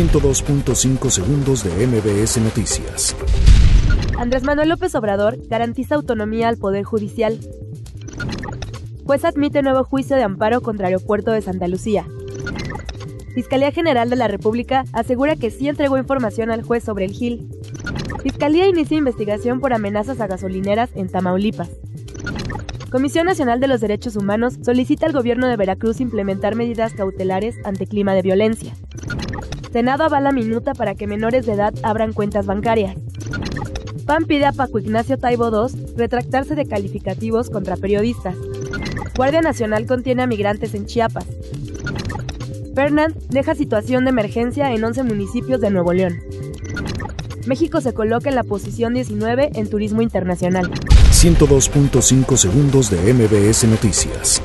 102.5 0.00 1.10
segundos 1.10 1.62
de 1.62 1.86
MBS 1.86 2.38
Noticias. 2.38 3.14
Andrés 4.16 4.44
Manuel 4.44 4.70
López 4.70 4.94
Obrador 4.94 5.36
garantiza 5.46 5.94
autonomía 5.94 6.48
al 6.48 6.56
Poder 6.56 6.84
Judicial. 6.84 7.38
Juez 9.04 9.26
admite 9.26 9.60
nuevo 9.60 9.84
juicio 9.84 10.16
de 10.16 10.22
amparo 10.22 10.62
contra 10.62 10.86
Aeropuerto 10.86 11.32
de 11.32 11.42
Santa 11.42 11.68
Lucía. 11.68 12.06
Fiscalía 13.34 13.72
General 13.72 14.08
de 14.08 14.16
la 14.16 14.26
República 14.26 14.86
asegura 14.94 15.36
que 15.36 15.50
sí 15.50 15.68
entregó 15.68 15.98
información 15.98 16.50
al 16.50 16.62
juez 16.62 16.82
sobre 16.82 17.04
el 17.04 17.12
GIL. 17.12 17.50
Fiscalía 18.22 18.68
inicia 18.68 18.96
investigación 18.96 19.60
por 19.60 19.74
amenazas 19.74 20.18
a 20.22 20.26
gasolineras 20.26 20.88
en 20.94 21.10
Tamaulipas. 21.10 21.68
Comisión 22.90 23.26
Nacional 23.26 23.60
de 23.60 23.68
los 23.68 23.80
Derechos 23.80 24.16
Humanos 24.16 24.54
solicita 24.62 25.06
al 25.06 25.12
gobierno 25.12 25.46
de 25.46 25.56
Veracruz 25.56 26.00
implementar 26.00 26.56
medidas 26.56 26.92
cautelares 26.92 27.54
ante 27.62 27.86
clima 27.86 28.14
de 28.14 28.22
violencia. 28.22 28.74
Senado 29.72 30.02
avala 30.02 30.32
minuta 30.32 30.74
para 30.74 30.96
que 30.96 31.06
menores 31.06 31.46
de 31.46 31.52
edad 31.52 31.72
abran 31.84 32.12
cuentas 32.12 32.46
bancarias. 32.46 32.96
PAN 34.06 34.24
pide 34.24 34.46
a 34.46 34.52
Paco 34.52 34.80
Ignacio 34.80 35.18
Taibo 35.18 35.50
II 35.50 35.94
retractarse 35.96 36.56
de 36.56 36.66
calificativos 36.66 37.48
contra 37.48 37.76
periodistas. 37.76 38.34
Guardia 39.16 39.40
Nacional 39.40 39.86
contiene 39.86 40.24
a 40.24 40.26
migrantes 40.26 40.74
en 40.74 40.86
Chiapas. 40.86 41.26
Fernand 42.74 43.14
deja 43.28 43.54
situación 43.54 44.04
de 44.04 44.10
emergencia 44.10 44.72
en 44.72 44.82
11 44.82 45.04
municipios 45.04 45.60
de 45.60 45.70
Nuevo 45.70 45.92
León. 45.92 46.18
México 47.46 47.80
se 47.80 47.94
coloca 47.94 48.28
en 48.28 48.34
la 48.34 48.44
posición 48.44 48.94
19 48.94 49.50
en 49.54 49.68
turismo 49.68 50.02
internacional. 50.02 50.70
102.5 51.10 52.36
segundos 52.36 52.90
de 52.90 53.14
MBS 53.14 53.64
Noticias. 53.64 54.42